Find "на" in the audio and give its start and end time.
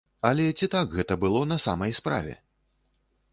1.51-1.57